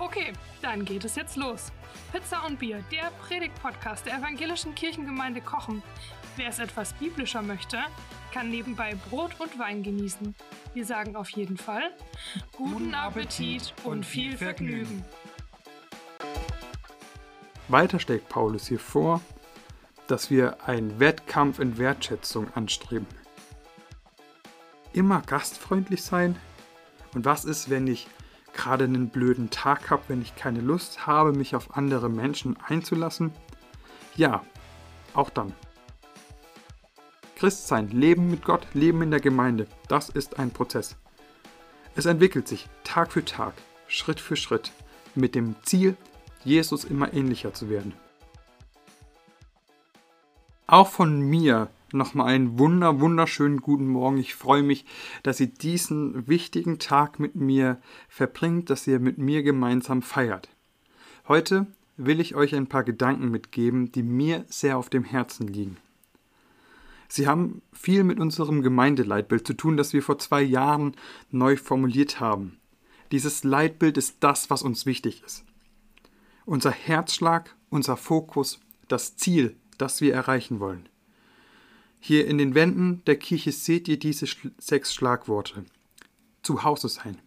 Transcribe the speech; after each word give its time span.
Okay, 0.00 0.32
dann 0.62 0.84
geht 0.84 1.04
es 1.04 1.16
jetzt 1.16 1.36
los. 1.36 1.72
Pizza 2.12 2.46
und 2.46 2.60
Bier, 2.60 2.84
der 2.92 3.10
Predigt-Podcast 3.26 4.06
der 4.06 4.18
evangelischen 4.18 4.72
Kirchengemeinde 4.76 5.40
Kochen. 5.40 5.82
Wer 6.36 6.50
es 6.50 6.60
etwas 6.60 6.92
biblischer 6.92 7.42
möchte, 7.42 7.78
kann 8.32 8.48
nebenbei 8.48 8.94
Brot 9.10 9.32
und 9.40 9.58
Wein 9.58 9.82
genießen. 9.82 10.36
Wir 10.72 10.86
sagen 10.86 11.16
auf 11.16 11.30
jeden 11.30 11.56
Fall 11.56 11.90
guten 12.52 12.94
Appetit 12.94 13.74
und 13.82 14.06
viel 14.06 14.36
Vergnügen. 14.36 15.04
Weiter 17.66 17.98
schlägt 17.98 18.28
Paulus 18.28 18.68
hier 18.68 18.78
vor, 18.78 19.20
dass 20.06 20.30
wir 20.30 20.68
einen 20.68 21.00
Wettkampf 21.00 21.58
in 21.58 21.76
Wertschätzung 21.76 22.54
anstreben. 22.54 23.08
Immer 24.92 25.22
gastfreundlich 25.22 26.04
sein. 26.04 26.36
Und 27.14 27.24
was 27.24 27.44
ist, 27.44 27.68
wenn 27.68 27.88
ich 27.88 28.06
gerade 28.52 28.84
einen 28.84 29.08
blöden 29.08 29.50
Tag 29.50 29.90
habe, 29.90 30.02
wenn 30.08 30.22
ich 30.22 30.36
keine 30.36 30.60
Lust 30.60 31.06
habe, 31.06 31.32
mich 31.32 31.54
auf 31.54 31.76
andere 31.76 32.08
Menschen 32.08 32.56
einzulassen? 32.66 33.32
Ja, 34.16 34.44
auch 35.14 35.30
dann. 35.30 35.54
Christsein, 37.36 37.88
Leben 37.90 38.30
mit 38.30 38.44
Gott, 38.44 38.66
Leben 38.74 39.02
in 39.02 39.10
der 39.10 39.20
Gemeinde, 39.20 39.68
das 39.86 40.08
ist 40.08 40.38
ein 40.38 40.50
Prozess. 40.50 40.96
Es 41.94 42.06
entwickelt 42.06 42.48
sich 42.48 42.68
Tag 42.82 43.12
für 43.12 43.24
Tag, 43.24 43.54
Schritt 43.86 44.20
für 44.20 44.36
Schritt, 44.36 44.72
mit 45.14 45.34
dem 45.34 45.54
Ziel, 45.62 45.96
Jesus 46.44 46.84
immer 46.84 47.12
ähnlicher 47.12 47.54
zu 47.54 47.70
werden. 47.70 47.92
Auch 50.66 50.88
von 50.88 51.20
mir 51.20 51.68
nochmal 51.92 52.28
einen 52.28 52.58
wunder, 52.58 53.00
wunderschönen 53.00 53.58
guten 53.58 53.86
Morgen. 53.86 54.18
Ich 54.18 54.34
freue 54.34 54.62
mich, 54.62 54.84
dass 55.22 55.40
ihr 55.40 55.46
diesen 55.46 56.28
wichtigen 56.28 56.78
Tag 56.78 57.18
mit 57.18 57.34
mir 57.34 57.80
verbringt, 58.08 58.70
dass 58.70 58.86
ihr 58.86 59.00
mit 59.00 59.18
mir 59.18 59.42
gemeinsam 59.42 60.02
feiert. 60.02 60.48
Heute 61.26 61.66
will 61.96 62.20
ich 62.20 62.34
euch 62.34 62.54
ein 62.54 62.68
paar 62.68 62.84
Gedanken 62.84 63.30
mitgeben, 63.30 63.92
die 63.92 64.02
mir 64.02 64.44
sehr 64.48 64.78
auf 64.78 64.88
dem 64.88 65.04
Herzen 65.04 65.48
liegen. 65.48 65.76
Sie 67.08 67.26
haben 67.26 67.62
viel 67.72 68.04
mit 68.04 68.20
unserem 68.20 68.62
Gemeindeleitbild 68.62 69.46
zu 69.46 69.54
tun, 69.54 69.76
das 69.76 69.92
wir 69.94 70.02
vor 70.02 70.18
zwei 70.18 70.42
Jahren 70.42 70.94
neu 71.30 71.56
formuliert 71.56 72.20
haben. 72.20 72.58
Dieses 73.12 73.44
Leitbild 73.44 73.96
ist 73.96 74.18
das, 74.20 74.50
was 74.50 74.62
uns 74.62 74.84
wichtig 74.84 75.22
ist. 75.24 75.44
Unser 76.44 76.70
Herzschlag, 76.70 77.56
unser 77.70 77.96
Fokus, 77.96 78.60
das 78.88 79.16
Ziel, 79.16 79.56
das 79.78 80.00
wir 80.02 80.12
erreichen 80.12 80.60
wollen. 80.60 80.88
Hier 82.00 82.26
in 82.26 82.38
den 82.38 82.54
Wänden 82.54 83.02
der 83.06 83.16
Kirche 83.16 83.52
seht 83.52 83.88
ihr 83.88 83.98
diese 83.98 84.26
sechs 84.58 84.94
Schlagworte. 84.94 85.64
Zu 86.42 86.62
Hause 86.62 86.88
sein, 86.88 87.18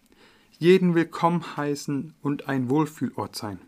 jeden 0.57 0.95
willkommen 0.95 1.57
heißen 1.57 2.13
und 2.21 2.47
ein 2.47 2.69
Wohlfühlort 2.69 3.35
sein. 3.35 3.59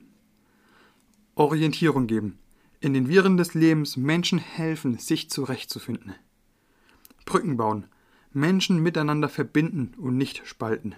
Orientierung 1.36 2.08
geben, 2.08 2.40
in 2.80 2.94
den 2.94 3.10
Viren 3.10 3.38
des 3.38 3.54
Lebens 3.54 3.98
Menschen 3.98 4.40
helfen, 4.40 4.98
sich 4.98 5.30
zurechtzufinden. 5.30 6.16
Brücken 7.26 7.58
bauen, 7.58 7.88
Menschen 8.32 8.82
miteinander 8.82 9.30
verbinden 9.30 9.94
und 9.98 10.17
nicht 10.17 10.48
spalten. 10.48 10.95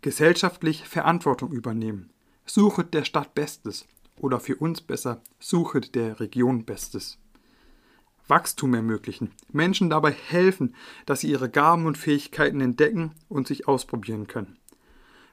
Gesellschaftlich 0.00 0.84
Verantwortung 0.84 1.52
übernehmen. 1.52 2.10
Suchet 2.46 2.94
der 2.94 3.04
Stadt 3.04 3.34
Bestes 3.34 3.86
oder 4.16 4.40
für 4.40 4.56
uns 4.56 4.80
besser, 4.80 5.22
suchet 5.38 5.94
der 5.94 6.20
Region 6.20 6.64
Bestes. 6.64 7.18
Wachstum 8.28 8.74
ermöglichen, 8.74 9.32
Menschen 9.52 9.90
dabei 9.90 10.12
helfen, 10.12 10.74
dass 11.06 11.20
sie 11.20 11.30
ihre 11.30 11.48
Gaben 11.48 11.86
und 11.86 11.98
Fähigkeiten 11.98 12.60
entdecken 12.60 13.12
und 13.28 13.48
sich 13.48 13.66
ausprobieren 13.66 14.26
können. 14.26 14.58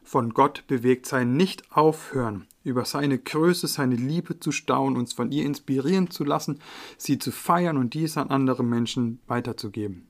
Von 0.03 0.33
Gott 0.33 0.65
bewegt 0.67 1.07
sein, 1.07 1.35
nicht 1.35 1.71
aufhören, 1.71 2.45
über 2.63 2.85
seine 2.85 3.17
Größe, 3.17 3.67
seine 3.67 3.95
Liebe 3.95 4.39
zu 4.39 4.51
staunen, 4.51 4.97
uns 4.97 5.13
von 5.13 5.31
ihr 5.31 5.45
inspirieren 5.45 6.11
zu 6.11 6.23
lassen, 6.23 6.59
sie 6.97 7.17
zu 7.17 7.31
feiern 7.31 7.77
und 7.77 7.95
dies 7.95 8.15
an 8.17 8.29
andere 8.29 8.63
Menschen 8.63 9.19
weiterzugeben. 9.27 10.07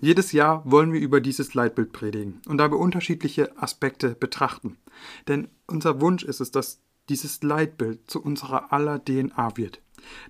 Jedes 0.00 0.32
Jahr 0.32 0.62
wollen 0.70 0.92
wir 0.92 1.00
über 1.00 1.20
dieses 1.20 1.54
Leitbild 1.54 1.92
predigen 1.92 2.42
und 2.48 2.58
dabei 2.58 2.76
unterschiedliche 2.76 3.56
Aspekte 3.56 4.10
betrachten. 4.10 4.76
Denn 5.28 5.48
unser 5.66 6.00
Wunsch 6.00 6.24
ist 6.24 6.40
es, 6.40 6.50
dass 6.50 6.80
dieses 7.08 7.42
Leitbild 7.42 8.10
zu 8.10 8.20
unserer 8.22 8.72
aller 8.72 9.02
DNA 9.02 9.56
wird. 9.56 9.80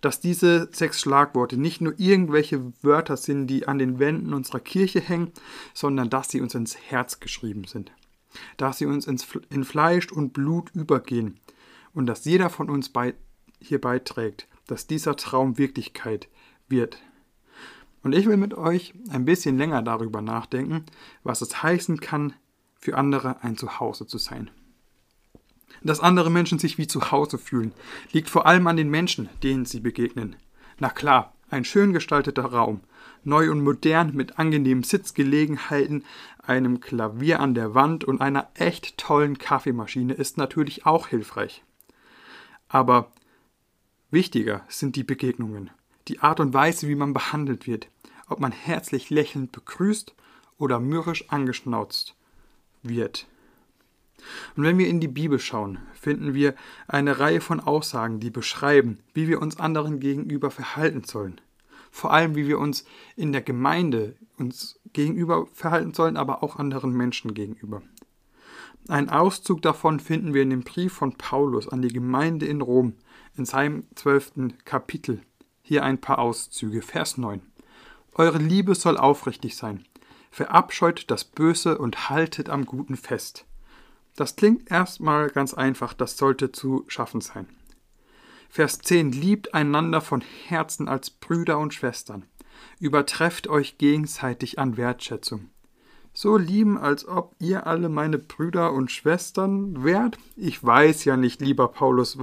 Dass 0.01 0.21
diese 0.21 0.69
sechs 0.73 1.01
Schlagworte 1.01 1.57
nicht 1.57 1.81
nur 1.81 1.95
irgendwelche 1.99 2.73
Wörter 2.83 3.17
sind, 3.17 3.47
die 3.47 3.69
an 3.69 3.79
den 3.79 3.99
Wänden 3.99 4.35
unserer 4.35 4.61
Kirche 4.61 5.01
hängen, 5.01 5.33
sondern 5.73 6.11
dass 6.11 6.31
sie 6.31 6.41
uns 6.41 6.55
ins 6.55 6.77
Herz 6.77 7.21
geschrieben 7.21 7.65
sind 7.65 7.93
dass 8.57 8.79
sie 8.79 8.87
uns 8.87 9.07
ins, 9.07 9.27
in 9.51 9.65
Fleisch 9.65 10.11
und 10.11 10.33
Blut 10.33 10.71
übergehen 10.75 11.41
und 11.93 12.07
dass 12.07 12.25
jeder 12.25 12.51
von 12.51 12.71
uns 12.71 12.89
bei, 12.89 13.15
hier 13.61 13.81
beiträgt, 13.81 14.49
dass 14.67 14.87
dieser 14.87 15.17
Traum 15.17 15.59
Wirklichkeit 15.59 16.29
wird. 16.69 16.99
Und 18.03 18.15
ich 18.15 18.27
will 18.27 18.37
mit 18.37 18.55
euch 18.55 18.95
ein 19.11 19.25
bisschen 19.25 19.57
länger 19.57 19.83
darüber 19.83 20.21
nachdenken, 20.21 20.85
was 21.23 21.41
es 21.41 21.63
heißen 21.63 22.01
kann, 22.01 22.35
für 22.79 22.97
andere 22.99 23.43
ein 23.43 23.57
Zuhause 23.57 24.07
zu 24.07 24.19
sein. 24.19 24.51
Dass 25.83 26.01
andere 26.01 26.31
Menschen 26.31 26.59
sich 26.59 26.79
wie 26.79 26.87
zu 26.87 27.11
Hause 27.11 27.39
fühlen, 27.39 27.73
liegt 28.13 28.31
vor 28.31 28.47
allem 28.47 28.67
an 28.67 28.77
den 28.77 28.91
Menschen, 28.91 29.29
denen 29.43 29.65
sie 29.65 29.81
begegnen. 29.81 30.37
Na 30.79 30.89
klar, 30.89 31.35
ein 31.51 31.65
schön 31.65 31.93
gestalteter 31.93 32.45
Raum, 32.45 32.81
neu 33.23 33.51
und 33.51 33.63
modern 33.63 34.15
mit 34.15 34.39
angenehmen 34.39 34.83
Sitzgelegenheiten, 34.83 36.05
einem 36.43 36.81
Klavier 36.81 37.41
an 37.41 37.55
der 37.55 37.75
Wand 37.75 38.05
und 38.05 38.21
einer 38.21 38.49
echt 38.55 38.99
tollen 38.99 39.39
Kaffeemaschine 39.39 40.15
ist 40.15 40.37
natürlich 40.37 40.87
auch 40.87 41.09
hilfreich. 41.09 41.63
Aber 42.69 43.13
wichtiger 44.11 44.65
sind 44.69 44.97
die 44.97 45.05
Begegnungen, 45.05 45.71
die 46.09 46.21
Art 46.21 46.41
und 46.41 46.55
Weise, 46.55 46.89
wie 46.89 46.97
man 46.97 47.13
behandelt 47.13 47.67
wird, 47.67 47.89
ob 48.29 48.41
man 48.41 48.53
herzlich 48.53 49.11
lächelnd 49.11 49.53
begrüßt 49.53 50.15
oder 50.59 50.81
mürrisch 50.81 51.31
angeschnauzt 51.31 52.15
wird. 52.83 53.27
Und 54.57 54.65
wenn 54.65 54.79
wir 54.79 54.89
in 54.89 55.01
die 55.01 55.09
Bibel 55.09 55.39
schauen, 55.39 55.79
finden 55.95 56.35
wir 56.35 56.55
eine 56.87 57.19
Reihe 57.19 57.41
von 57.41 57.61
Aussagen, 57.61 58.21
die 58.21 58.31
beschreiben, 58.31 58.99
wie 59.13 59.29
wir 59.29 59.41
uns 59.41 59.59
anderen 59.59 60.01
gegenüber 60.01 60.51
verhalten 60.51 61.05
sollen. 61.05 61.41
Vor 61.91 62.13
allem, 62.13 62.35
wie 62.35 62.49
wir 62.49 62.59
uns 62.59 62.85
in 63.17 63.33
der 63.33 63.43
Gemeinde 63.43 64.17
uns 64.37 64.81
gegenüber 64.93 65.47
verhalten 65.53 65.95
sollen, 65.95 66.17
aber 66.17 66.43
auch 66.43 66.57
anderen 66.57 66.93
Menschen 66.93 67.35
gegenüber. 67.35 67.83
Ein 68.89 69.09
Auszug 69.09 69.63
davon 69.63 69.99
finden 69.99 70.35
wir 70.35 70.43
in 70.43 70.51
dem 70.51 70.63
Brief 70.63 70.93
von 70.93 71.15
Paulus 71.15 71.69
an 71.69 71.83
die 71.83 71.93
Gemeinde 71.93 72.47
in 72.47 72.61
Rom, 72.61 72.95
in 73.37 73.45
seinem 73.45 73.85
zwölften 73.95 74.59
Kapitel. 74.65 75.23
Hier 75.63 75.85
ein 75.85 75.99
paar 76.01 76.19
Auszüge, 76.19 76.83
Vers 76.83 77.17
9. 77.17 77.41
Eure 78.13 78.39
Liebe 78.39 78.75
soll 78.75 78.99
aufrichtig 78.99 79.57
sein. 79.57 79.85
Verabscheut 80.31 81.11
das 81.11 81.25
Böse 81.25 81.79
und 81.79 82.11
haltet 82.11 82.51
am 82.51 82.67
Guten 82.67 82.97
fest. 82.97 83.47
Das 84.17 84.37
klingt 84.37 84.71
erstmal 84.71 85.29
ganz 85.31 85.55
einfach, 85.55 85.93
das 85.93 86.17
sollte 86.17 86.53
zu 86.53 86.85
schaffen 86.87 87.21
sein. 87.21 87.49
Vers 88.49 88.79
10 88.79 89.11
Liebt 89.11 89.55
einander 89.55 90.01
von 90.01 90.23
Herzen 90.47 90.89
als 90.89 91.11
Brüder 91.11 91.59
und 91.59 91.75
Schwestern. 91.75 92.25
Übertrefft 92.79 93.49
euch 93.49 93.79
gegenseitig 93.79 94.59
an 94.59 94.77
Wertschätzung. 94.77 95.51
So 96.13 96.37
lieben, 96.37 96.79
als 96.79 97.09
ob 97.09 97.35
ihr 97.41 97.67
alle 97.67 97.89
meine 97.89 98.19
Brüder 98.19 98.73
und 98.73 98.93
Schwestern 98.93 99.83
wärt? 99.83 100.17
Ich 100.37 100.63
weiß 100.63 101.05
ja 101.05 101.17
nicht, 101.17 101.41
lieber 101.41 101.67
Paulus, 101.67 102.17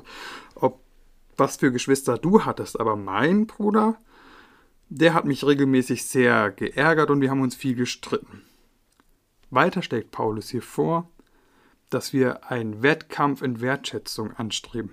ob 0.56 0.80
was 1.36 1.58
für 1.58 1.74
Geschwister 1.74 2.18
du 2.18 2.46
hattest, 2.46 2.80
aber 2.80 2.96
mein 2.96 3.48
Bruder, 3.48 3.98
der 4.88 5.14
hat 5.14 5.26
mich 5.26 5.46
regelmäßig 5.46 6.06
sehr 6.06 6.52
geärgert 6.52 7.10
und 7.10 7.20
wir 7.20 7.30
haben 7.30 7.42
uns 7.42 7.56
viel 7.56 7.76
gestritten. 7.76 8.44
Weiter 9.50 9.82
steckt 9.82 10.12
Paulus 10.12 10.50
hier 10.50 10.62
vor, 10.62 11.10
dass 11.92 12.14
wir 12.14 12.50
einen 12.50 12.82
Wettkampf 12.82 13.42
in 13.42 13.62
Wertschätzung 13.62 14.34
anstreben. 14.34 14.92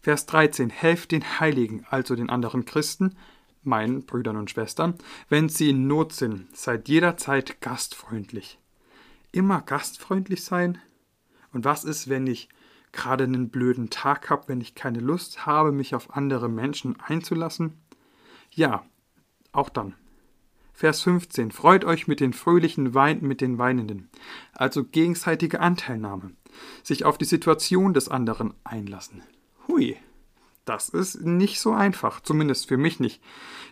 Vers 0.00 0.26
13. 0.26 0.70
Helft 0.70 1.10
den 1.10 1.40
Heiligen, 1.40 1.84
also 1.90 2.14
den 2.14 2.30
anderen 2.30 2.64
Christen, 2.64 3.16
meinen 3.62 4.06
Brüdern 4.06 4.36
und 4.36 4.50
Schwestern, 4.50 4.94
wenn 5.28 5.48
sie 5.48 5.70
in 5.70 5.86
Not 5.86 6.12
sind, 6.12 6.56
seid 6.56 6.88
jederzeit 6.88 7.60
gastfreundlich. 7.60 8.58
Immer 9.32 9.60
gastfreundlich 9.62 10.44
sein? 10.44 10.78
Und 11.52 11.64
was 11.64 11.84
ist, 11.84 12.08
wenn 12.08 12.26
ich 12.26 12.48
gerade 12.92 13.24
einen 13.24 13.50
blöden 13.50 13.90
Tag 13.90 14.30
habe, 14.30 14.48
wenn 14.48 14.60
ich 14.60 14.74
keine 14.74 15.00
Lust 15.00 15.46
habe, 15.46 15.72
mich 15.72 15.94
auf 15.94 16.16
andere 16.16 16.48
Menschen 16.48 16.98
einzulassen? 17.00 17.74
Ja, 18.50 18.84
auch 19.52 19.68
dann. 19.68 19.94
Vers 20.78 21.02
15. 21.02 21.50
Freut 21.50 21.84
euch 21.84 22.06
mit 22.06 22.20
den 22.20 22.32
Fröhlichen, 22.32 22.94
weint 22.94 23.20
mit 23.20 23.40
den 23.40 23.58
Weinenden. 23.58 24.08
Also 24.52 24.84
gegenseitige 24.84 25.58
Anteilnahme. 25.58 26.30
Sich 26.84 27.04
auf 27.04 27.18
die 27.18 27.24
Situation 27.24 27.94
des 27.94 28.08
anderen 28.08 28.54
einlassen. 28.62 29.24
Hui. 29.66 29.96
Das 30.64 30.88
ist 30.88 31.20
nicht 31.22 31.58
so 31.58 31.72
einfach, 31.72 32.20
zumindest 32.20 32.68
für 32.68 32.76
mich 32.76 33.00
nicht. 33.00 33.20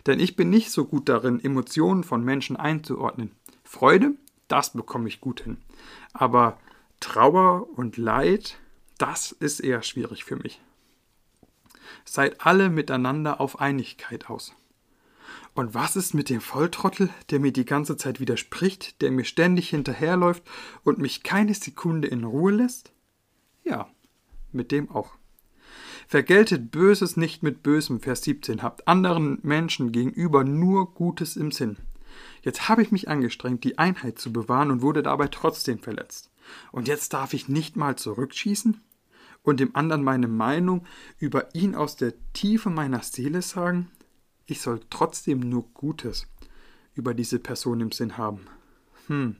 Denn 0.05 0.19
ich 0.19 0.35
bin 0.35 0.49
nicht 0.49 0.69
so 0.69 0.83
gut 0.83 1.07
darin, 1.07 1.41
Emotionen 1.41 2.03
von 2.03 2.25
Menschen 2.25 2.57
einzuordnen. 2.57 3.31
Freude, 3.63 4.11
das 4.49 4.73
bekomme 4.73 5.07
ich 5.07 5.21
gut 5.21 5.39
hin. 5.39 5.59
Aber 6.11 6.59
Trauer 6.99 7.69
und 7.77 7.95
Leid, 7.95 8.59
das 8.97 9.31
ist 9.31 9.61
eher 9.61 9.81
schwierig 9.81 10.25
für 10.25 10.35
mich. 10.35 10.59
Seid 12.03 12.45
alle 12.45 12.69
miteinander 12.69 13.39
auf 13.39 13.61
Einigkeit 13.61 14.29
aus. 14.29 14.53
Und 15.57 15.73
was 15.73 15.95
ist 15.95 16.13
mit 16.13 16.29
dem 16.29 16.39
Volltrottel, 16.39 17.09
der 17.31 17.39
mir 17.39 17.51
die 17.51 17.65
ganze 17.65 17.97
Zeit 17.97 18.19
widerspricht, 18.19 19.01
der 19.01 19.09
mir 19.09 19.23
ständig 19.23 19.69
hinterherläuft 19.69 20.43
und 20.83 20.99
mich 20.99 21.23
keine 21.23 21.55
Sekunde 21.55 22.07
in 22.07 22.25
Ruhe 22.25 22.51
lässt? 22.51 22.91
Ja, 23.63 23.89
mit 24.51 24.71
dem 24.71 24.91
auch. 24.91 25.15
Vergeltet 26.07 26.69
Böses 26.69 27.17
nicht 27.17 27.41
mit 27.41 27.63
Bösem, 27.63 28.01
Vers 28.01 28.21
17, 28.21 28.61
habt 28.61 28.87
anderen 28.87 29.39
Menschen 29.41 29.91
gegenüber 29.91 30.43
nur 30.43 30.93
Gutes 30.93 31.35
im 31.35 31.51
Sinn. 31.51 31.77
Jetzt 32.43 32.69
habe 32.69 32.83
ich 32.83 32.91
mich 32.91 33.09
angestrengt, 33.09 33.63
die 33.63 33.79
Einheit 33.79 34.19
zu 34.19 34.31
bewahren 34.31 34.69
und 34.69 34.83
wurde 34.83 35.01
dabei 35.01 35.27
trotzdem 35.27 35.79
verletzt. 35.79 36.29
Und 36.71 36.87
jetzt 36.87 37.13
darf 37.13 37.33
ich 37.33 37.49
nicht 37.49 37.75
mal 37.75 37.95
zurückschießen 37.95 38.79
und 39.41 39.59
dem 39.59 39.75
anderen 39.75 40.03
meine 40.03 40.27
Meinung 40.27 40.85
über 41.17 41.55
ihn 41.55 41.73
aus 41.73 41.95
der 41.95 42.13
Tiefe 42.33 42.69
meiner 42.69 43.01
Seele 43.01 43.41
sagen? 43.41 43.89
Ich 44.47 44.61
soll 44.61 44.79
trotzdem 44.89 45.41
nur 45.41 45.65
Gutes 45.73 46.25
über 46.95 47.13
diese 47.13 47.37
Person 47.37 47.81
im 47.81 47.91
Sinn 47.91 48.17
haben. 48.17 48.47
Hm. 49.07 49.35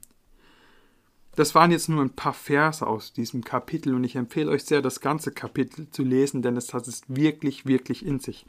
Das 1.36 1.56
waren 1.56 1.71
jetzt 1.71 1.88
nur 1.88 2.01
ein 2.01 2.15
paar 2.15 2.33
Verse 2.33 2.86
aus 2.86 3.13
diesem 3.13 3.44
Kapitel 3.44 3.94
und 3.94 4.04
ich 4.04 4.15
empfehle 4.15 4.51
euch 4.51 4.65
sehr, 4.65 4.81
das 4.81 5.01
ganze 5.01 5.31
Kapitel 5.31 5.89
zu 5.92 6.04
lesen, 6.04 6.42
denn 6.42 6.57
es 6.57 6.74
hat 6.74 6.88
es 6.88 7.04
wirklich, 7.07 7.65
wirklich 7.65 8.06
in 8.06 8.19
sich. 8.19 8.45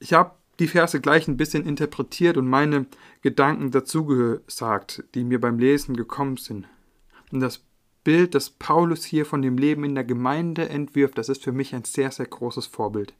Ich 0.00 0.12
habe 0.12 0.32
die 0.58 0.68
Verse 0.68 1.00
gleich 1.00 1.28
ein 1.28 1.36
bisschen 1.36 1.64
interpretiert 1.66 2.36
und 2.36 2.48
meine 2.48 2.86
Gedanken 3.22 3.70
dazu 3.70 4.04
gesagt, 4.04 5.04
die 5.14 5.24
mir 5.24 5.40
beim 5.40 5.58
Lesen 5.58 5.96
gekommen 5.96 6.36
sind. 6.36 6.66
Und 7.30 7.40
das 7.40 7.62
Bild, 8.02 8.34
das 8.34 8.50
Paulus 8.50 9.04
hier 9.04 9.24
von 9.24 9.40
dem 9.40 9.56
Leben 9.56 9.84
in 9.84 9.94
der 9.94 10.04
Gemeinde 10.04 10.68
entwirft, 10.68 11.16
das 11.16 11.28
ist 11.28 11.44
für 11.44 11.52
mich 11.52 11.74
ein 11.74 11.84
sehr, 11.84 12.10
sehr 12.10 12.26
großes 12.26 12.66
Vorbild. 12.66 13.14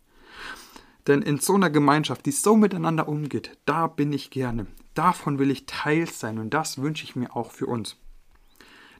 Denn 1.11 1.23
in 1.23 1.41
so 1.41 1.57
einer 1.57 1.71
Gemeinschaft, 1.71 2.25
die 2.25 2.31
so 2.31 2.55
miteinander 2.55 3.09
umgeht, 3.09 3.59
da 3.65 3.89
bin 3.89 4.13
ich 4.13 4.31
gerne. 4.31 4.69
Davon 4.95 5.41
will 5.41 5.51
ich 5.51 5.67
Teil 5.67 6.07
sein 6.09 6.39
und 6.39 6.55
das 6.55 6.81
wünsche 6.81 7.03
ich 7.03 7.17
mir 7.17 7.35
auch 7.35 7.51
für 7.51 7.67
uns. 7.67 7.97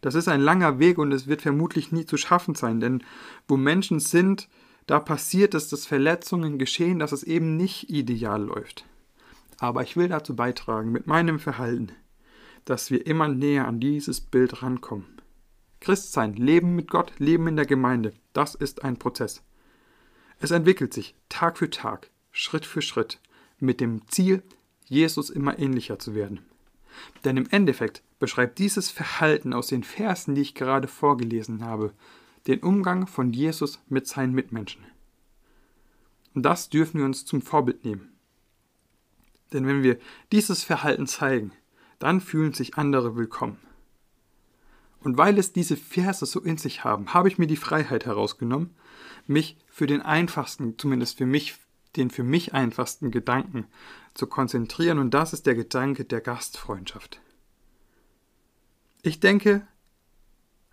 Das 0.01 0.17
ist 0.17 0.27
ein 0.27 0.41
langer 0.41 0.81
Weg 0.81 0.99
und 0.99 1.13
es 1.13 1.29
wird 1.29 1.41
vermutlich 1.41 1.93
nie 1.93 2.07
zu 2.07 2.17
schaffen 2.17 2.57
sein, 2.57 2.81
denn 2.81 3.05
wo 3.47 3.57
Menschen 3.57 4.01
sind, 4.01 4.49
da 4.89 4.99
passiert 4.99 5.55
es, 5.55 5.69
dass 5.69 5.87
Verletzungen 5.87 6.59
geschehen, 6.59 6.99
dass 6.99 7.13
es 7.13 7.23
eben 7.23 7.57
nicht 7.57 7.91
ideal 7.91 8.43
läuft. 8.43 8.87
Aber 9.61 9.85
ich 9.85 9.97
will 9.97 10.09
dazu 10.09 10.35
beitragen, 10.35 10.91
mit 10.91 11.07
meinem 11.07 11.39
Verhalten, 11.39 11.93
dass 12.65 12.91
wir 12.91 13.07
immer 13.07 13.29
näher 13.29 13.69
an 13.69 13.79
dieses 13.79 14.21
Bild 14.21 14.65
rankommen. 14.65 15.07
Christsein, 15.79 16.35
Leben 16.35 16.75
mit 16.75 16.91
Gott, 16.91 17.13
Leben 17.19 17.47
in 17.47 17.55
der 17.55 17.67
Gemeinde, 17.67 18.15
das 18.33 18.57
ist 18.57 18.83
ein 18.83 18.97
Prozess. 18.97 19.45
Es 20.43 20.51
entwickelt 20.51 20.95
sich 20.95 21.15
Tag 21.29 21.59
für 21.59 21.69
Tag, 21.69 22.11
Schritt 22.33 22.65
für 22.65 22.81
Schritt, 22.81 23.21
mit 23.59 23.81
dem 23.81 24.09
Ziel, 24.09 24.43
Jesus 24.87 25.29
immer 25.29 25.59
ähnlicher 25.59 25.99
zu 25.99 26.15
werden. 26.15 26.41
Denn 27.25 27.37
im 27.37 27.47
Endeffekt 27.51 28.03
beschreibt 28.19 28.59
dieses 28.59 28.91
Verhalten 28.91 29.53
aus 29.53 29.69
den 29.69 29.85
Versen, 29.85 30.35
die 30.35 30.41
ich 30.41 30.55
gerade 30.55 30.89
vorgelesen 30.89 31.63
habe, 31.65 31.93
den 32.47 32.61
Umgang 32.61 33.07
von 33.07 33.33
Jesus 33.33 33.81
mit 33.89 34.07
seinen 34.07 34.35
Mitmenschen. 34.35 34.83
Und 36.35 36.43
das 36.45 36.71
dürfen 36.71 36.99
wir 36.99 37.05
uns 37.05 37.27
zum 37.27 37.43
Vorbild 37.43 37.85
nehmen. 37.85 38.17
Denn 39.53 39.67
wenn 39.67 39.83
wir 39.83 39.99
dieses 40.33 40.65
Verhalten 40.65 41.07
zeigen, 41.07 41.53
dann 41.99 42.21
fühlen 42.21 42.55
sich 42.55 42.79
andere 42.79 43.15
willkommen. 43.15 43.59
Und 45.03 45.17
weil 45.17 45.39
es 45.39 45.53
diese 45.53 45.77
Verse 45.77 46.25
so 46.27 46.41
in 46.41 46.59
sich 46.59 46.85
haben, 46.85 47.15
habe 47.15 47.29
ich 47.29 47.39
mir 47.39 47.47
die 47.47 47.57
Freiheit 47.57 48.07
herausgenommen, 48.07 48.75
mich 49.27 49.57
für 49.67 49.87
den 49.87 50.03
einfachsten, 50.03 50.79
zumindest 50.79 51.19
für 51.19 51.27
mich, 51.27 51.57
den 51.97 52.11
für 52.11 52.23
mich 52.23 52.53
einfachsten 52.53 53.11
Gedanken 53.11 53.67
zu 54.15 54.27
konzentrieren 54.27 54.99
und 54.99 55.13
das 55.13 55.33
ist 55.33 55.47
der 55.47 55.55
Gedanke 55.55 56.05
der 56.05 56.21
Gastfreundschaft. 56.21 57.21
Ich 59.03 59.21
denke, 59.21 59.67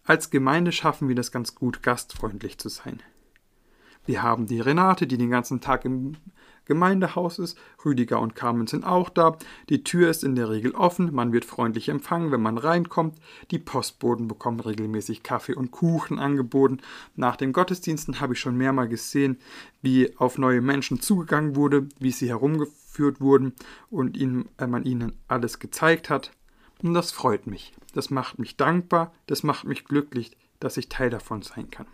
als 0.04 0.30
Gemeinde 0.30 0.72
schaffen 0.72 1.08
wir 1.08 1.16
das 1.16 1.32
ganz 1.32 1.56
gut, 1.56 1.82
gastfreundlich 1.82 2.58
zu 2.58 2.70
sein. 2.70 3.02
Wir 4.08 4.24
haben 4.24 4.48
die 4.48 4.62
Renate, 4.62 5.06
die 5.06 5.18
den 5.18 5.30
ganzen 5.30 5.62
Tag 5.62 5.86
im 5.86 6.14
Gemeindehaus 6.64 7.40
ist. 7.40 7.58
Rüdiger 7.84 8.20
und 8.20 8.36
Carmen 8.36 8.68
sind 8.68 8.86
auch 8.86 9.10
da. 9.10 9.38
Die 9.70 9.84
Tür 9.84 10.10
ist 10.10 10.24
in 10.24 10.36
der 10.36 10.50
Regel 10.50 10.72
offen. 10.76 11.14
Man 11.14 11.34
wird 11.34 11.46
freundlich 11.46 11.90
empfangen, 11.90 12.32
wenn 12.32 12.42
man 12.42 12.58
reinkommt. 12.58 13.18
Die 13.52 13.60
Postboten 13.60 14.28
bekommen 14.28 14.62
regelmäßig 14.62 15.24
Kaffee 15.24 15.56
und 15.56 15.72
Kuchen 15.72 16.20
angeboten. 16.20 16.80
Nach 17.16 17.36
den 17.36 17.52
Gottesdiensten 17.52 18.22
habe 18.22 18.34
ich 18.34 18.40
schon 18.40 18.58
mehrmals 18.58 18.90
gesehen, 18.90 19.40
wie 19.82 20.18
auf 20.18 20.38
neue 20.38 20.62
Menschen 20.62 21.02
zugegangen 21.02 21.56
wurde, 21.58 21.88
wie 22.00 22.12
sie 22.12 22.30
herumgeführt 22.30 23.20
wurden 23.20 23.54
und 23.90 24.16
ihnen, 24.16 24.48
äh, 24.58 24.68
man 24.68 24.84
ihnen 24.84 25.14
alles 25.28 25.60
gezeigt 25.60 26.10
hat. 26.10 26.32
Und 26.82 26.94
das 26.94 27.12
freut 27.12 27.46
mich. 27.48 27.74
Das 27.94 28.10
macht 28.10 28.40
mich 28.40 28.56
dankbar. 28.56 29.14
Das 29.26 29.44
macht 29.44 29.66
mich 29.66 29.84
glücklich, 29.84 30.38
dass 30.62 30.78
ich 30.78 30.88
Teil 30.88 31.10
davon 31.10 31.42
sein 31.42 31.70
kann. 31.70 31.88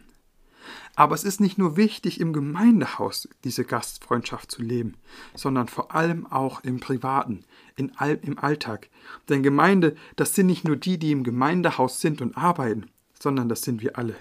Aber 0.95 1.15
es 1.15 1.23
ist 1.23 1.41
nicht 1.41 1.57
nur 1.57 1.77
wichtig, 1.77 2.19
im 2.19 2.33
Gemeindehaus 2.33 3.27
diese 3.43 3.65
Gastfreundschaft 3.65 4.51
zu 4.51 4.61
leben, 4.61 4.95
sondern 5.35 5.67
vor 5.67 5.93
allem 5.93 6.25
auch 6.27 6.63
im 6.63 6.79
Privaten, 6.79 7.45
in 7.75 7.91
all, 7.97 8.19
im 8.21 8.37
Alltag. 8.37 8.89
Denn 9.29 9.43
Gemeinde, 9.43 9.95
das 10.15 10.35
sind 10.35 10.47
nicht 10.47 10.65
nur 10.65 10.75
die, 10.75 10.97
die 10.97 11.11
im 11.11 11.23
Gemeindehaus 11.23 12.01
sind 12.01 12.21
und 12.21 12.37
arbeiten, 12.37 12.89
sondern 13.19 13.49
das 13.49 13.61
sind 13.61 13.81
wir 13.81 13.97
alle. 13.97 14.15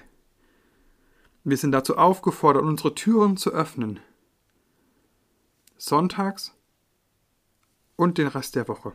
Wir 1.44 1.56
sind 1.56 1.72
dazu 1.72 1.96
aufgefordert, 1.96 2.62
unsere 2.62 2.94
Türen 2.94 3.36
zu 3.36 3.50
öffnen. 3.50 4.00
Sonntags 5.76 6.54
und 7.96 8.18
den 8.18 8.28
Rest 8.28 8.54
der 8.54 8.68
Woche. 8.68 8.92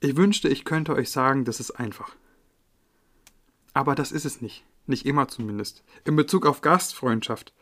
Ich 0.00 0.16
wünschte, 0.16 0.48
ich 0.48 0.64
könnte 0.64 0.94
euch 0.94 1.10
sagen, 1.10 1.44
das 1.44 1.60
ist 1.60 1.72
einfach. 1.72 2.14
Aber 3.76 3.94
das 3.94 4.10
ist 4.10 4.24
es 4.24 4.40
nicht. 4.40 4.64
Nicht 4.86 5.04
immer 5.04 5.28
zumindest. 5.28 5.84
In 6.06 6.16
Bezug 6.16 6.46
auf 6.46 6.62
Gastfreundschaft 6.62 7.52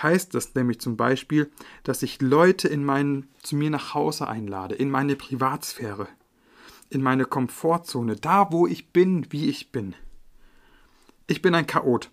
heißt 0.00 0.32
das 0.32 0.54
nämlich 0.54 0.78
zum 0.78 0.96
Beispiel, 0.96 1.50
dass 1.82 2.04
ich 2.04 2.22
Leute 2.22 2.68
in 2.68 2.84
meinen, 2.84 3.26
zu 3.42 3.56
mir 3.56 3.68
nach 3.68 3.92
Hause 3.92 4.28
einlade, 4.28 4.76
in 4.76 4.90
meine 4.90 5.16
Privatsphäre, 5.16 6.06
in 6.88 7.02
meine 7.02 7.24
Komfortzone, 7.24 8.14
da 8.14 8.52
wo 8.52 8.68
ich 8.68 8.92
bin, 8.92 9.26
wie 9.32 9.48
ich 9.48 9.72
bin. 9.72 9.96
Ich 11.26 11.42
bin 11.42 11.52
ein 11.56 11.66
Chaot. 11.66 12.12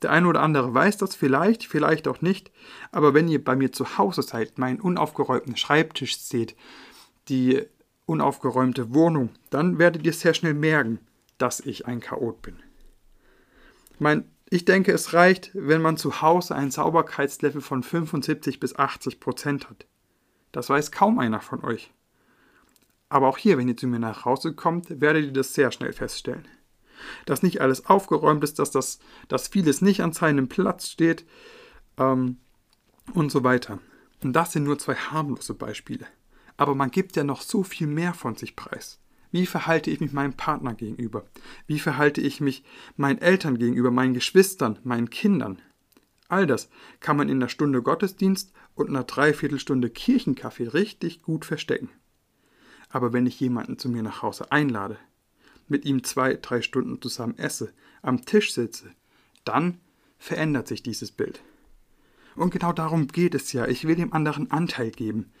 Der 0.00 0.10
eine 0.10 0.26
oder 0.26 0.40
andere 0.40 0.72
weiß 0.72 0.96
das 0.96 1.14
vielleicht, 1.14 1.66
vielleicht 1.66 2.08
auch 2.08 2.22
nicht, 2.22 2.50
aber 2.90 3.12
wenn 3.12 3.28
ihr 3.28 3.44
bei 3.44 3.54
mir 3.54 3.70
zu 3.70 3.98
Hause 3.98 4.22
seid, 4.22 4.56
meinen 4.56 4.80
unaufgeräumten 4.80 5.58
Schreibtisch 5.58 6.18
seht, 6.18 6.56
die 7.28 7.66
unaufgeräumte 8.06 8.94
Wohnung, 8.94 9.28
dann 9.50 9.78
werdet 9.78 10.06
ihr 10.06 10.14
sehr 10.14 10.32
schnell 10.32 10.54
merken, 10.54 11.00
dass 11.36 11.60
ich 11.60 11.84
ein 11.84 12.00
Chaot 12.00 12.40
bin. 12.40 12.62
Mein, 13.98 14.30
ich 14.50 14.64
denke, 14.64 14.92
es 14.92 15.12
reicht, 15.12 15.50
wenn 15.54 15.82
man 15.82 15.96
zu 15.96 16.22
Hause 16.22 16.54
ein 16.54 16.70
Sauberkeitslevel 16.70 17.60
von 17.60 17.82
75 17.82 18.60
bis 18.60 18.76
80 18.76 19.20
Prozent 19.20 19.68
hat. 19.68 19.86
Das 20.52 20.70
weiß 20.70 20.92
kaum 20.92 21.18
einer 21.18 21.40
von 21.40 21.62
euch. 21.64 21.92
Aber 23.08 23.28
auch 23.28 23.38
hier, 23.38 23.58
wenn 23.58 23.68
ihr 23.68 23.76
zu 23.76 23.86
mir 23.86 23.98
nach 23.98 24.24
Hause 24.24 24.54
kommt, 24.54 25.00
werdet 25.00 25.24
ihr 25.24 25.32
das 25.32 25.54
sehr 25.54 25.72
schnell 25.72 25.92
feststellen. 25.92 26.46
Dass 27.26 27.42
nicht 27.42 27.60
alles 27.60 27.86
aufgeräumt 27.86 28.44
ist, 28.44 28.58
dass, 28.58 28.70
das, 28.70 28.98
dass 29.28 29.48
vieles 29.48 29.82
nicht 29.82 30.02
an 30.02 30.12
seinem 30.12 30.48
Platz 30.48 30.88
steht 30.88 31.24
ähm, 31.96 32.38
und 33.14 33.30
so 33.30 33.44
weiter. 33.44 33.78
Und 34.22 34.32
das 34.34 34.52
sind 34.52 34.64
nur 34.64 34.78
zwei 34.78 34.94
harmlose 34.94 35.54
Beispiele. 35.54 36.06
Aber 36.56 36.74
man 36.74 36.90
gibt 36.90 37.16
ja 37.16 37.24
noch 37.24 37.40
so 37.40 37.62
viel 37.62 37.86
mehr 37.86 38.14
von 38.14 38.34
sich 38.34 38.56
preis. 38.56 38.98
Wie 39.30 39.46
verhalte 39.46 39.90
ich 39.90 40.00
mich 40.00 40.12
meinem 40.12 40.32
Partner 40.32 40.74
gegenüber? 40.74 41.24
Wie 41.66 41.78
verhalte 41.78 42.20
ich 42.20 42.40
mich 42.40 42.64
meinen 42.96 43.20
Eltern 43.20 43.58
gegenüber, 43.58 43.90
meinen 43.90 44.14
Geschwistern, 44.14 44.78
meinen 44.84 45.10
Kindern? 45.10 45.60
All 46.28 46.46
das 46.46 46.68
kann 47.00 47.16
man 47.16 47.28
in 47.28 47.40
der 47.40 47.48
Stunde 47.48 47.82
Gottesdienst 47.82 48.52
und 48.74 48.88
einer 48.88 49.04
Dreiviertelstunde 49.04 49.90
Kirchenkaffee 49.90 50.68
richtig 50.68 51.22
gut 51.22 51.44
verstecken. 51.44 51.90
Aber 52.90 53.12
wenn 53.12 53.26
ich 53.26 53.40
jemanden 53.40 53.78
zu 53.78 53.88
mir 53.88 54.02
nach 54.02 54.22
Hause 54.22 54.50
einlade, 54.52 54.98
mit 55.68 55.84
ihm 55.84 56.04
zwei, 56.04 56.34
drei 56.34 56.62
Stunden 56.62 57.00
zusammen 57.00 57.36
esse, 57.38 57.72
am 58.02 58.24
Tisch 58.24 58.52
sitze, 58.52 58.90
dann 59.44 59.80
verändert 60.18 60.68
sich 60.68 60.82
dieses 60.82 61.12
Bild. 61.12 61.42
Und 62.34 62.50
genau 62.50 62.72
darum 62.72 63.08
geht 63.08 63.34
es 63.34 63.52
ja. 63.52 63.66
Ich 63.66 63.86
will 63.86 63.96
dem 63.96 64.12
anderen 64.12 64.50
Anteil 64.50 64.90
geben. 64.90 65.32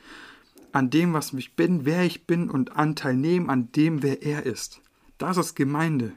An 0.72 0.90
dem, 0.90 1.12
was 1.12 1.32
ich 1.32 1.56
bin, 1.56 1.84
wer 1.84 2.04
ich 2.04 2.26
bin 2.26 2.50
und 2.50 2.76
Anteil 2.76 3.16
nehmen 3.16 3.50
an 3.50 3.72
dem, 3.72 4.02
wer 4.02 4.22
er 4.22 4.44
ist. 4.44 4.80
Das 5.16 5.36
ist 5.36 5.54
Gemeinde. 5.54 6.12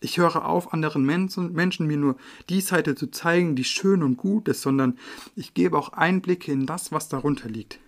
Ich 0.00 0.18
höre 0.18 0.44
auf, 0.44 0.72
anderen 0.72 1.04
Menschen, 1.04 1.52
Menschen 1.52 1.86
mir 1.86 1.96
nur 1.96 2.16
die 2.48 2.60
Seite 2.60 2.96
zu 2.96 3.06
zeigen, 3.08 3.54
die 3.54 3.64
schön 3.64 4.02
und 4.02 4.16
gut 4.16 4.48
ist, 4.48 4.62
sondern 4.62 4.98
ich 5.36 5.54
gebe 5.54 5.78
auch 5.78 5.90
Einblicke 5.90 6.50
in 6.50 6.66
das, 6.66 6.90
was 6.90 7.08
darunter 7.08 7.48
liegt. 7.48 7.78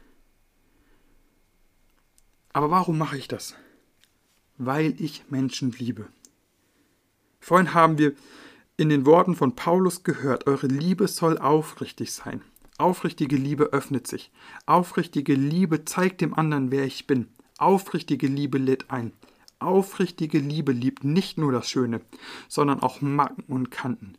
Aber 2.52 2.70
warum 2.70 2.99
mache 2.99 3.18
ich 3.18 3.26
das? 3.26 3.56
Weil 4.58 4.94
ich 5.00 5.25
Menschen 5.28 5.73
liebe. 5.73 6.06
Vorhin 7.40 7.75
haben 7.75 7.99
wir 7.99 8.14
in 8.76 8.88
den 8.88 9.06
Worten 9.06 9.34
von 9.34 9.56
Paulus 9.56 10.04
gehört, 10.04 10.46
eure 10.46 10.68
Liebe 10.68 11.08
soll 11.08 11.37
aufrichtig 11.38 12.12
sein. 12.12 12.42
Aufrichtige 12.76 13.37
Liebe 13.37 13.66
öffnet 13.66 14.09
sich. 14.09 14.33
Aufrichtige 14.66 15.35
Liebe 15.35 15.85
zeigt 15.85 16.21
dem 16.21 16.35
anderen, 16.35 16.73
wer 16.73 16.85
ich 16.85 17.07
bin. 17.07 17.28
Aufrichtige 17.59 18.26
Liebe 18.26 18.59
lädt 18.59 18.90
ein. 18.90 19.12
Aufrichtige 19.61 20.38
Liebe 20.38 20.73
liebt 20.73 21.04
nicht 21.04 21.38
nur 21.38 21.52
das 21.52 21.71
Schöne, 21.71 22.00
sondern 22.49 22.81
auch 22.81 23.00
Macken 23.00 23.45
und 23.47 23.71
Kanten. 23.71 24.19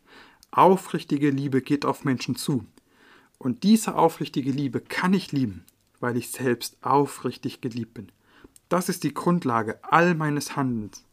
Aufrichtige 0.50 1.28
Liebe 1.28 1.60
geht 1.60 1.84
auf 1.84 2.04
Menschen 2.04 2.34
zu. 2.34 2.64
Und 3.38 3.62
diese 3.62 3.94
aufrichtige 3.94 4.50
Liebe 4.50 4.80
kann 4.80 5.12
ich 5.12 5.32
lieben, 5.32 5.64
weil 6.00 6.16
ich 6.16 6.30
selbst 6.30 6.78
aufrichtig 6.80 7.60
geliebt 7.60 7.92
bin. 7.92 8.10
Das 8.70 8.88
ist 8.88 9.04
die 9.04 9.12
Grundlage 9.12 9.78
all 9.84 10.14
meines 10.14 10.56
Handelns. 10.56 11.04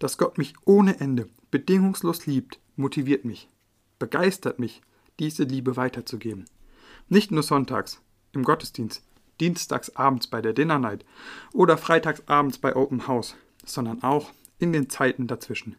Dass 0.00 0.18
Gott 0.18 0.36
mich 0.36 0.54
ohne 0.64 0.98
Ende 0.98 1.28
bedingungslos 1.52 2.26
liebt, 2.26 2.58
motiviert 2.74 3.24
mich, 3.24 3.48
begeistert 4.00 4.58
mich, 4.58 4.82
diese 5.20 5.44
Liebe 5.44 5.76
weiterzugeben. 5.76 6.46
Nicht 7.08 7.30
nur 7.30 7.42
sonntags 7.42 8.02
im 8.32 8.42
Gottesdienst, 8.42 9.02
dienstags 9.40 9.96
abends 9.96 10.26
bei 10.26 10.42
der 10.42 10.52
Dinner 10.52 10.78
Night 10.78 11.04
oder 11.52 11.78
freitags 11.78 12.22
abends 12.26 12.58
bei 12.58 12.76
Open 12.76 13.06
House, 13.06 13.36
sondern 13.64 14.02
auch 14.02 14.30
in 14.58 14.72
den 14.72 14.90
Zeiten 14.90 15.26
dazwischen. 15.26 15.76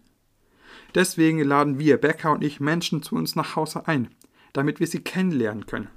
Deswegen 0.95 1.43
laden 1.43 1.77
wir, 1.77 1.97
Becker 1.97 2.31
und 2.31 2.43
ich, 2.43 2.59
Menschen 2.59 3.03
zu 3.03 3.15
uns 3.15 3.35
nach 3.35 3.55
Hause 3.55 3.87
ein, 3.87 4.09
damit 4.53 4.79
wir 4.79 4.87
sie 4.87 5.01
kennenlernen 5.01 5.65
können. 5.65 5.89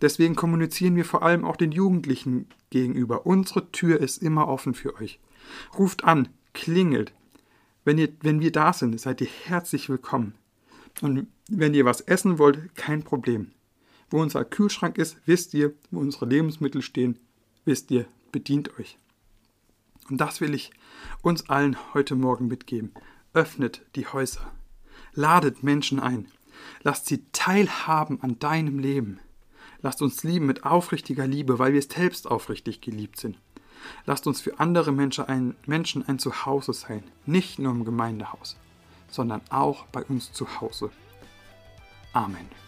Deswegen 0.00 0.36
kommunizieren 0.36 0.96
wir 0.96 1.04
vor 1.04 1.22
allem 1.22 1.44
auch 1.44 1.56
den 1.56 1.72
Jugendlichen 1.72 2.46
gegenüber. 2.70 3.26
Unsere 3.26 3.70
Tür 3.72 4.00
ist 4.00 4.22
immer 4.22 4.48
offen 4.48 4.74
für 4.74 4.96
euch. 4.96 5.18
Ruft 5.76 6.04
an, 6.04 6.28
klingelt. 6.54 7.12
Wenn, 7.84 7.98
ihr, 7.98 8.10
wenn 8.22 8.40
wir 8.40 8.52
da 8.52 8.72
sind, 8.72 8.98
seid 9.00 9.20
ihr 9.20 9.28
herzlich 9.44 9.88
willkommen. 9.88 10.34
Und 11.00 11.26
wenn 11.50 11.74
ihr 11.74 11.84
was 11.84 12.00
essen 12.00 12.38
wollt, 12.38 12.74
kein 12.76 13.02
Problem. 13.02 13.50
Wo 14.10 14.20
unser 14.20 14.44
Kühlschrank 14.44 14.98
ist, 14.98 15.16
wisst 15.26 15.54
ihr, 15.54 15.74
wo 15.90 16.00
unsere 16.00 16.26
Lebensmittel 16.26 16.82
stehen, 16.82 17.18
wisst 17.64 17.90
ihr, 17.90 18.06
bedient 18.32 18.78
euch. 18.78 18.98
Und 20.08 20.18
das 20.18 20.40
will 20.40 20.54
ich 20.54 20.70
uns 21.22 21.48
allen 21.50 21.76
heute 21.92 22.14
Morgen 22.14 22.48
mitgeben. 22.48 22.92
Öffnet 23.34 23.82
die 23.94 24.06
Häuser. 24.06 24.50
Ladet 25.12 25.62
Menschen 25.62 26.00
ein. 26.00 26.28
Lasst 26.82 27.06
sie 27.06 27.24
teilhaben 27.32 28.22
an 28.22 28.38
deinem 28.38 28.78
Leben. 28.78 29.20
Lasst 29.80 30.02
uns 30.02 30.24
lieben 30.24 30.46
mit 30.46 30.64
aufrichtiger 30.64 31.26
Liebe, 31.26 31.58
weil 31.58 31.72
wir 31.72 31.82
selbst 31.82 32.28
aufrichtig 32.28 32.80
geliebt 32.80 33.20
sind. 33.20 33.38
Lasst 34.06 34.26
uns 34.26 34.40
für 34.40 34.58
andere 34.58 34.90
Menschen 34.92 35.24
ein, 35.26 35.54
Menschen 35.66 36.06
ein 36.08 36.18
Zuhause 36.18 36.72
sein, 36.72 37.04
nicht 37.26 37.58
nur 37.58 37.72
im 37.72 37.84
Gemeindehaus, 37.84 38.56
sondern 39.08 39.40
auch 39.50 39.86
bei 39.86 40.02
uns 40.04 40.32
zu 40.32 40.60
Hause. 40.60 40.90
Amen. 42.12 42.67